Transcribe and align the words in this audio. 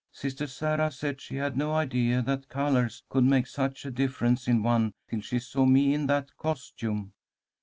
Sister 0.11 0.47
Sarah 0.47 0.89
said 0.89 1.21
she 1.21 1.35
had 1.35 1.55
no 1.55 1.73
idea 1.75 2.23
that 2.23 2.49
colours 2.49 3.03
could 3.07 3.23
make 3.23 3.45
such 3.45 3.85
a 3.85 3.91
difference 3.91 4.47
in 4.47 4.63
one 4.63 4.95
till 5.07 5.21
she 5.21 5.37
saw 5.37 5.63
me 5.63 5.93
in 5.93 6.07
that 6.07 6.35
costume. 6.37 7.13